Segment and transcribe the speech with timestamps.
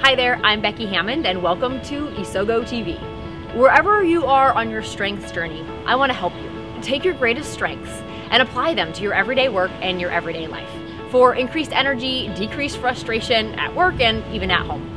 [0.00, 2.98] Hi there, I'm Becky Hammond, and welcome to Isogo TV.
[3.54, 6.80] Wherever you are on your strengths journey, I want to help you.
[6.80, 7.90] Take your greatest strengths
[8.30, 10.70] and apply them to your everyday work and your everyday life
[11.10, 14.88] for increased energy, decreased frustration at work, and even at home.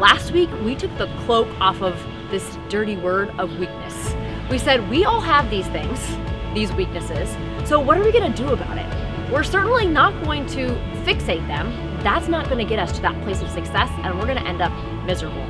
[0.00, 1.94] Last week, we took the cloak off of
[2.30, 4.16] this dirty word of weakness.
[4.50, 6.00] We said we all have these things,
[6.54, 7.36] these weaknesses,
[7.68, 9.30] so what are we going to do about it?
[9.30, 10.68] We're certainly not going to
[11.04, 11.93] fixate them.
[12.04, 14.46] That's not going to get us to that place of success, and we're going to
[14.46, 14.70] end up
[15.06, 15.48] miserable.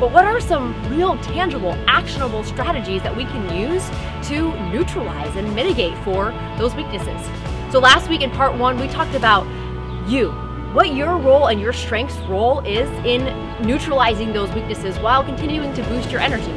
[0.00, 3.88] But what are some real, tangible, actionable strategies that we can use
[4.26, 7.24] to neutralize and mitigate for those weaknesses?
[7.70, 9.46] So, last week in part one, we talked about
[10.08, 10.32] you,
[10.72, 13.24] what your role and your strengths role is in
[13.64, 16.50] neutralizing those weaknesses while continuing to boost your energy.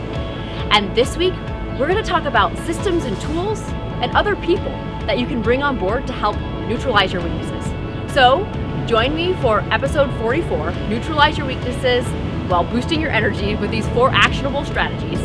[0.72, 1.34] And this week,
[1.77, 3.62] we're going to talk about systems and tools
[4.02, 4.72] and other people
[5.05, 6.36] that you can bring on board to help
[6.67, 7.64] neutralize your weaknesses.
[8.12, 8.44] So,
[8.88, 12.05] join me for episode 44 Neutralize Your Weaknesses
[12.49, 15.19] while boosting your energy with these four actionable strategies.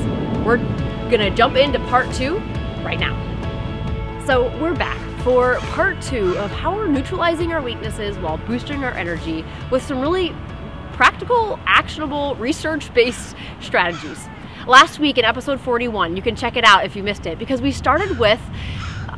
[0.46, 0.56] We're
[1.10, 2.38] going to jump into part two
[2.82, 3.14] right now.
[4.24, 8.92] So, we're back for part two of how we're neutralizing our weaknesses while boosting our
[8.92, 10.34] energy with some really
[10.92, 14.26] practical, actionable, research based strategies.
[14.66, 17.60] Last week in episode 41, you can check it out if you missed it, because
[17.60, 18.40] we started with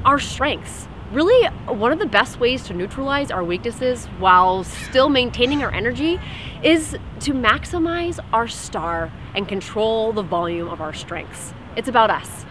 [0.05, 0.89] our strengths.
[1.13, 6.19] Really, one of the best ways to neutralize our weaknesses while still maintaining our energy
[6.63, 11.53] is to maximize our star and control the volume of our strengths.
[11.77, 12.47] It's about us.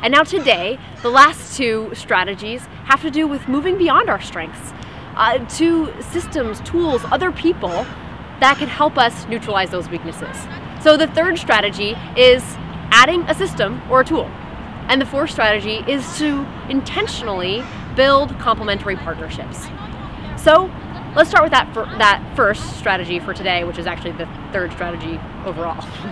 [0.00, 4.72] And now, today, the last two strategies have to do with moving beyond our strengths
[5.14, 7.84] uh, to systems, tools, other people
[8.40, 10.36] that can help us neutralize those weaknesses.
[10.80, 12.42] So, the third strategy is
[12.90, 14.30] adding a system or a tool.
[14.88, 17.62] And the fourth strategy is to intentionally
[17.96, 19.66] build complementary partnerships.
[20.36, 20.70] So,
[21.16, 25.18] let's start with that that first strategy for today, which is actually the third strategy
[25.44, 25.82] overall,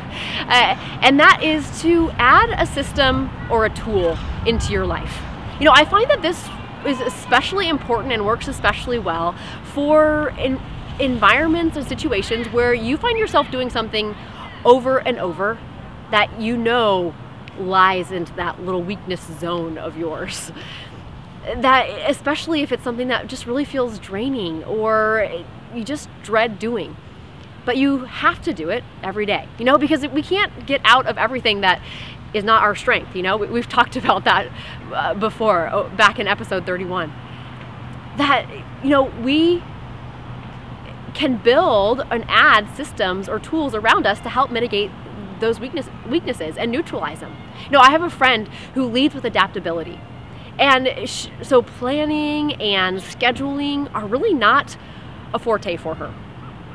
[0.48, 5.20] uh, and that is to add a system or a tool into your life.
[5.60, 6.48] You know, I find that this
[6.86, 10.60] is especially important and works especially well for in,
[11.00, 14.14] environments and situations where you find yourself doing something
[14.64, 15.59] over and over
[16.10, 17.14] that you know
[17.59, 20.53] lies into that little weakness zone of yours
[21.56, 25.28] that especially if it's something that just really feels draining or
[25.75, 26.97] you just dread doing
[27.65, 31.06] but you have to do it every day you know because we can't get out
[31.06, 31.81] of everything that
[32.33, 34.50] is not our strength you know we've talked about that
[34.93, 37.12] uh, before oh, back in episode 31
[38.16, 38.47] that
[38.83, 39.62] you know we
[41.15, 44.91] can build and add systems or tools around us to help mitigate
[45.41, 47.37] those weakness, weaknesses and neutralize them.
[47.66, 50.00] You know, I have a friend who leads with adaptability.
[50.59, 54.76] And sh- so planning and scheduling are really not
[55.32, 56.15] a forte for her.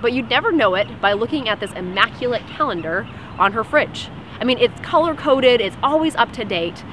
[0.01, 3.07] But you'd never know it by looking at this immaculate calendar
[3.37, 4.09] on her fridge.
[4.39, 6.83] I mean, it's color coded, it's always up to date.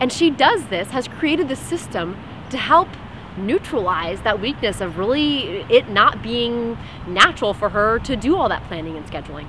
[0.00, 2.16] And she does this, has created this system
[2.50, 2.88] to help
[3.36, 6.76] neutralize that weakness of really it not being
[7.06, 9.46] natural for her to do all that planning and scheduling.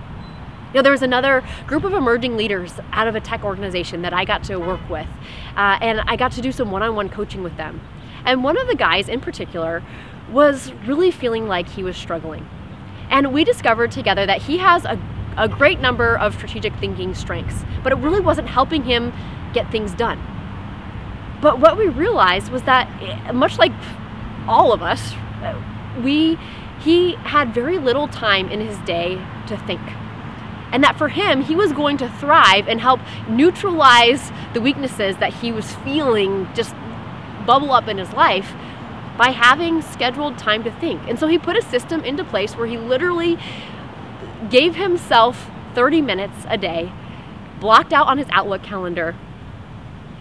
[0.69, 4.13] You know, there was another group of emerging leaders out of a tech organization that
[4.13, 5.07] I got to work with,
[5.55, 7.81] uh, and I got to do some one on one coaching with them.
[8.23, 9.81] And one of the guys in particular
[10.31, 12.47] was really feeling like he was struggling.
[13.09, 15.01] And we discovered together that he has a,
[15.37, 19.11] a great number of strategic thinking strengths, but it really wasn't helping him
[19.53, 20.21] get things done.
[21.41, 23.71] But what we realized was that, eh, much like
[24.47, 25.13] all of us,
[26.03, 26.37] we
[26.79, 29.15] he had very little time in his day
[29.47, 29.81] to think
[30.71, 35.33] and that for him, he was going to thrive and help neutralize the weaknesses that
[35.33, 36.75] he was feeling just
[37.45, 38.53] bubble up in his life
[39.17, 41.01] by having scheduled time to think.
[41.07, 43.37] And so he put a system into place where he literally
[44.49, 46.91] gave himself 30 minutes a day,
[47.59, 49.15] blocked out on his Outlook calendar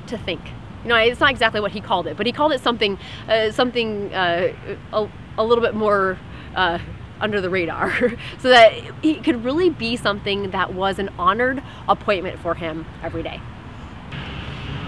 [0.06, 0.41] to think.
[0.82, 2.98] You know, it's not exactly what he called it, but he called it something,
[3.28, 4.53] uh, something uh,
[4.92, 6.19] a, a, little bit more
[6.54, 6.78] uh,
[7.21, 7.92] under the radar
[8.39, 8.72] so that
[9.03, 13.41] it could really be something that was an honored appointment for him every day.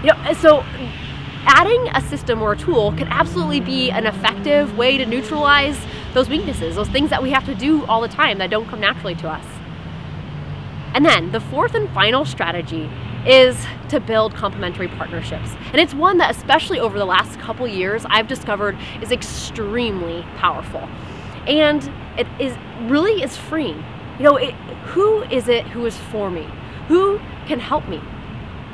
[0.03, 0.63] You know, so
[1.45, 5.77] adding a system or a tool can absolutely be an effective way to neutralize
[6.13, 8.79] those weaknesses, those things that we have to do all the time that don't come
[8.79, 9.45] naturally to us.
[10.93, 12.89] And then the fourth and final strategy
[13.25, 15.51] is to build complementary partnerships.
[15.67, 20.89] And it's one that, especially over the last couple years, I've discovered is extremely powerful
[21.47, 23.83] and it is really is freeing.
[24.17, 24.53] You know, it,
[24.93, 26.47] who is it who is for me?
[26.87, 28.01] Who can help me?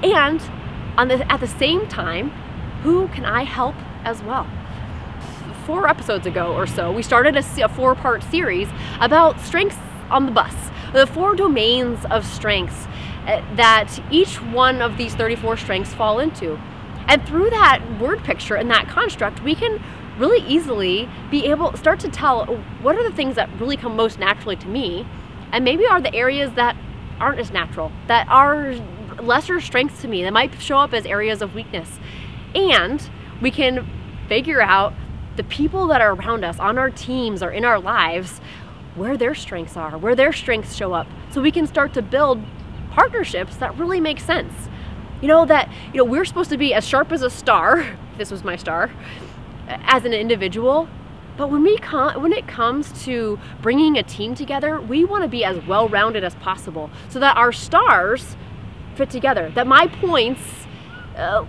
[0.03, 0.41] And
[0.97, 2.31] on the at the same time,
[2.83, 4.47] who can I help as well?
[5.65, 8.69] Four episodes ago or so, we started a, a four-part series
[9.01, 9.77] about strengths
[10.09, 10.55] on the bus,
[10.93, 12.87] the four domains of strengths
[13.27, 16.57] uh, that each one of these 34 strengths fall into.
[17.07, 19.83] And through that word picture and that construct, we can
[20.17, 22.45] really easily be able start to tell
[22.81, 25.05] what are the things that really come most naturally to me
[25.51, 26.75] and maybe are the areas that
[27.19, 28.75] aren't as natural, that are
[29.21, 31.99] lesser strengths to me, that might show up as areas of weakness.
[32.53, 33.07] And
[33.41, 33.87] we can
[34.27, 34.93] figure out
[35.35, 38.41] the people that are around us on our teams or in our lives
[38.95, 41.07] where their strengths are, where their strengths show up.
[41.29, 42.43] So we can start to build
[42.91, 44.53] partnerships that really make sense.
[45.21, 47.85] You know, that, you know, we're supposed to be as sharp as a star,
[48.17, 48.91] this was my star,
[49.67, 50.87] as an individual.
[51.37, 51.77] But when we
[52.15, 56.33] when it comes to bringing a team together, we want to be as well-rounded as
[56.35, 58.35] possible so that our stars
[58.95, 59.51] fit together.
[59.53, 60.41] That my points
[61.15, 61.45] uh,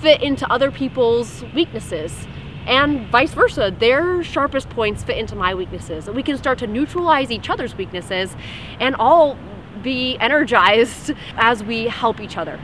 [0.00, 2.26] fit into other people's weaknesses
[2.66, 3.74] and vice versa.
[3.76, 6.08] Their sharpest points fit into my weaknesses.
[6.08, 8.36] We can start to neutralize each other's weaknesses
[8.80, 9.38] and all
[9.82, 12.60] be energized as we help each other.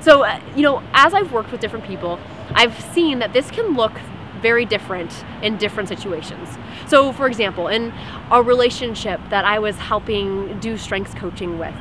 [0.00, 2.18] So, uh, you know, as I've worked with different people,
[2.50, 3.92] I've seen that this can look
[4.40, 6.48] very different in different situations.
[6.86, 7.92] So, for example, in
[8.30, 11.74] a relationship that I was helping do strengths coaching with,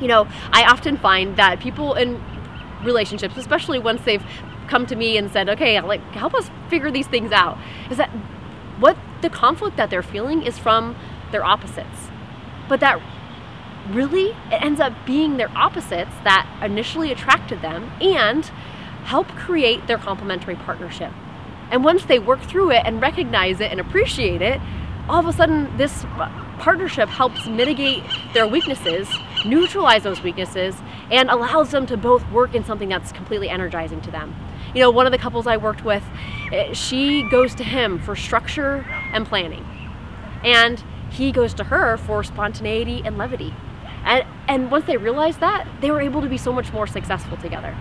[0.00, 2.22] you know, I often find that people in
[2.82, 4.24] relationships, especially once they've
[4.68, 7.58] come to me and said, okay, like help us figure these things out,
[7.90, 8.10] is that
[8.78, 10.96] what the conflict that they're feeling is from
[11.32, 12.10] their opposites.
[12.68, 13.00] But that
[13.90, 18.44] really it ends up being their opposites that initially attracted them and
[19.04, 21.12] help create their complementary partnership.
[21.70, 24.60] And once they work through it and recognize it and appreciate it,
[25.08, 26.04] all of a sudden this
[26.58, 28.02] partnership helps mitigate
[28.34, 29.08] their weaknesses,
[29.44, 30.76] neutralize those weaknesses,
[31.10, 34.34] and allows them to both work in something that's completely energizing to them.
[34.74, 36.02] You know, one of the couples I worked with,
[36.52, 39.64] eh, she goes to him for structure and planning.
[40.44, 43.54] And he goes to her for spontaneity and levity.
[44.04, 47.36] And, and once they realized that, they were able to be so much more successful
[47.36, 47.76] together.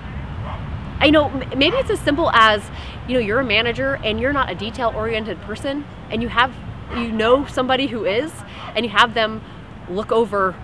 [1.06, 2.64] I know maybe it's as simple as,
[3.08, 6.52] you know, you're a manager and you're not a detail oriented person and you have,
[6.96, 8.32] you know, somebody who is,
[8.76, 9.44] and you have them
[9.88, 10.56] look over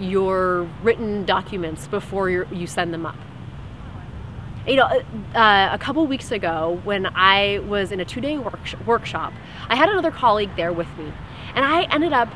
[0.00, 3.18] your written documents before you send them up.
[4.66, 4.86] You know,
[5.34, 9.34] uh, a couple weeks ago when I was in a two day work- workshop,
[9.68, 11.12] I had another colleague there with me,
[11.54, 12.32] and I ended up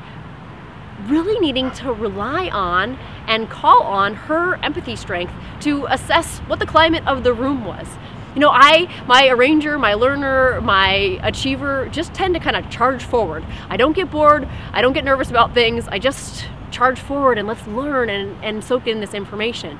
[1.05, 6.67] really needing to rely on and call on her empathy strength to assess what the
[6.67, 7.87] climate of the room was.
[8.35, 13.03] You know, I, my arranger, my learner, my achiever just tend to kind of charge
[13.03, 13.45] forward.
[13.71, 17.49] I don't get bored, I don't get nervous about things, I just charge forward and
[17.49, 19.79] let's learn and, and soak in this information.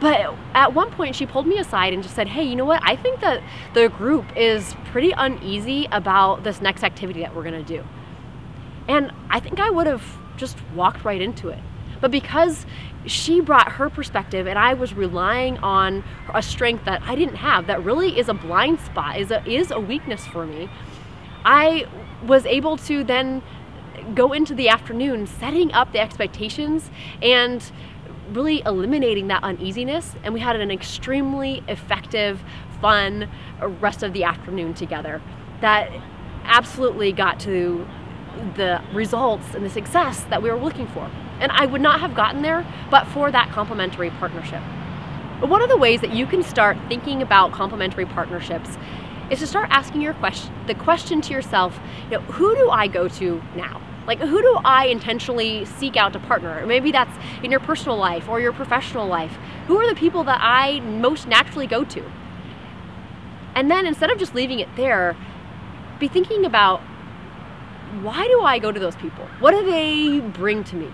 [0.00, 2.80] But at one point, she pulled me aside and just said, Hey, you know what?
[2.82, 3.42] I think that
[3.74, 7.84] the group is pretty uneasy about this next activity that we're gonna do.
[8.88, 10.02] And I think I would have
[10.40, 11.60] just walked right into it.
[12.00, 12.66] But because
[13.06, 16.02] she brought her perspective and I was relying on
[16.34, 19.70] a strength that I didn't have, that really is a blind spot, is a, is
[19.70, 20.70] a weakness for me,
[21.44, 21.86] I
[22.26, 23.42] was able to then
[24.14, 26.90] go into the afternoon setting up the expectations
[27.22, 27.70] and
[28.32, 30.16] really eliminating that uneasiness.
[30.22, 32.42] And we had an extremely effective,
[32.80, 33.28] fun
[33.60, 35.20] rest of the afternoon together
[35.60, 35.90] that
[36.44, 37.86] absolutely got to
[38.56, 41.10] the results and the success that we were looking for.
[41.40, 44.62] And I would not have gotten there but for that complementary partnership.
[45.40, 48.76] But one of the ways that you can start thinking about complementary partnerships
[49.30, 52.86] is to start asking your question the question to yourself, you know, who do I
[52.88, 53.80] go to now?
[54.06, 56.66] Like who do I intentionally seek out to partner?
[56.66, 59.36] Maybe that's in your personal life or your professional life.
[59.66, 62.04] Who are the people that I most naturally go to?
[63.54, 65.16] And then instead of just leaving it there,
[65.98, 66.82] be thinking about
[68.02, 69.26] why do I go to those people?
[69.40, 70.88] What do they bring to me?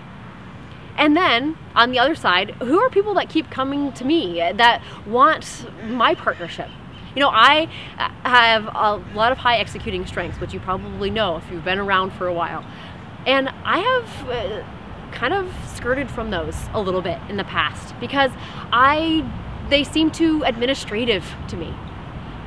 [0.97, 4.81] And then on the other side, who are people that keep coming to me that
[5.05, 6.69] want my partnership?
[7.15, 7.67] You know, I
[8.23, 12.13] have a lot of high executing strengths, which you probably know if you've been around
[12.13, 12.65] for a while.
[13.25, 14.63] And I have uh,
[15.11, 18.31] kind of skirted from those a little bit in the past because
[18.71, 19.29] I
[19.69, 21.73] they seem too administrative to me.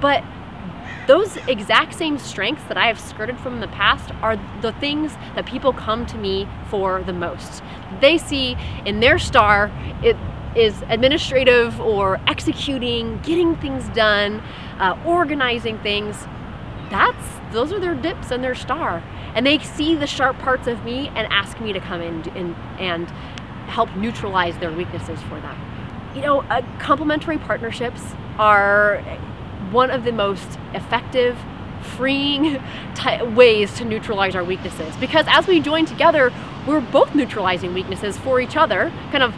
[0.01, 0.25] But
[1.11, 5.13] those exact same strengths that I have skirted from in the past are the things
[5.35, 7.65] that people come to me for the most.
[8.01, 9.73] They see in their star
[10.05, 10.17] it
[10.55, 14.41] is administrative or executing, getting things done,
[14.79, 16.17] uh, organizing things.
[16.91, 19.03] That's those are their dips and their star,
[19.35, 22.55] and they see the sharp parts of me and ask me to come in and,
[22.79, 23.11] and
[23.67, 25.59] help neutralize their weaknesses for them.
[26.15, 29.03] You know, uh, complementary partnerships are
[29.73, 31.39] one of the most effective,
[31.97, 32.63] freeing
[33.35, 34.97] ways to neutralize our weaknesses.
[34.97, 36.33] Because as we join together,
[36.67, 39.35] we're both neutralizing weaknesses for each other, kind of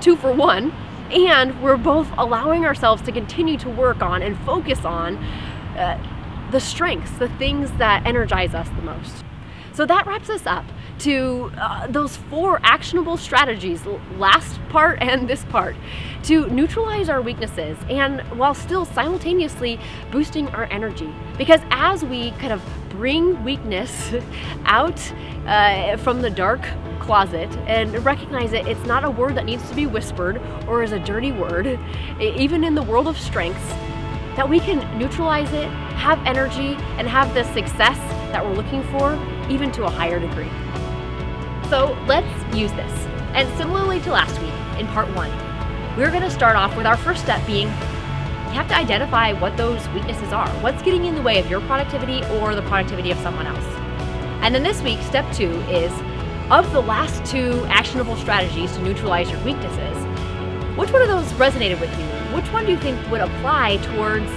[0.00, 0.72] two for one,
[1.10, 5.16] and we're both allowing ourselves to continue to work on and focus on
[5.76, 5.98] uh,
[6.50, 9.24] the strengths, the things that energize us the most.
[9.72, 10.64] So that wraps us up
[11.00, 13.84] to uh, those four actionable strategies,
[14.18, 15.76] last part and this part,
[16.24, 19.78] to neutralize our weaknesses and while still simultaneously
[20.10, 21.12] boosting our energy.
[21.38, 24.14] Because as we kind of bring weakness
[24.64, 25.00] out
[25.46, 26.66] uh, from the dark
[26.98, 30.92] closet and recognize it, it's not a word that needs to be whispered or is
[30.92, 31.78] a dirty word,
[32.20, 33.68] even in the world of strengths,
[34.36, 37.96] that we can neutralize it, have energy, and have the success
[38.32, 39.14] that we're looking for,
[39.48, 40.50] even to a higher degree.
[41.68, 42.92] So let's use this.
[43.34, 45.30] And similarly to last week, in part one,
[45.96, 49.86] we're gonna start off with our first step being you have to identify what those
[49.88, 50.48] weaknesses are.
[50.62, 53.64] What's getting in the way of your productivity or the productivity of someone else?
[54.40, 55.92] And then this week, step two is
[56.50, 59.96] of the last two actionable strategies to neutralize your weaknesses,
[60.78, 62.06] which one of those resonated with you?
[62.34, 64.30] Which one do you think would apply towards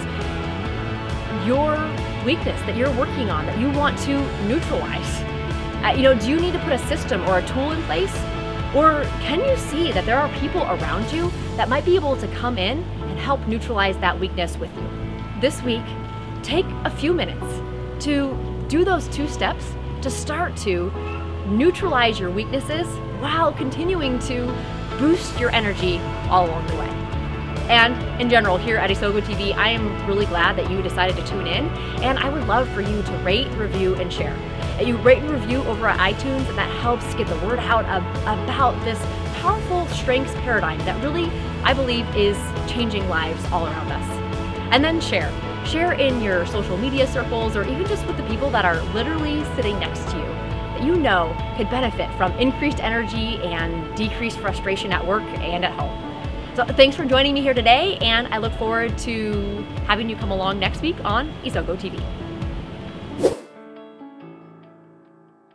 [1.46, 1.78] your
[2.26, 5.29] weakness that you're working on that you want to neutralize?
[5.84, 8.14] Uh, you know, do you need to put a system or a tool in place?
[8.76, 12.28] Or can you see that there are people around you that might be able to
[12.36, 14.90] come in and help neutralize that weakness with you?
[15.40, 15.84] This week,
[16.44, 17.46] take a few minutes
[18.06, 19.66] to do those two steps
[20.02, 20.92] to start to
[21.48, 22.86] neutralize your weaknesses
[23.20, 24.46] while continuing to
[25.00, 25.98] boost your energy
[26.30, 27.09] all along the way.
[27.70, 31.28] And in general, here at Isogo TV, I am really glad that you decided to
[31.28, 31.68] tune in,
[32.02, 34.36] and I would love for you to rate, review, and share.
[34.84, 37.86] You rate and review over at iTunes, and that helps get the word out
[38.24, 39.00] about this
[39.42, 41.30] powerful strengths paradigm that really,
[41.64, 44.10] I believe, is changing lives all around us.
[44.72, 45.32] And then share.
[45.64, 49.44] Share in your social media circles or even just with the people that are literally
[49.56, 50.50] sitting next to you
[50.80, 55.72] that you know could benefit from increased energy and decreased frustration at work and at
[55.74, 56.09] home.
[56.60, 60.30] So thanks for joining me here today, and I look forward to having you come
[60.30, 61.98] along next week on Isogo TV.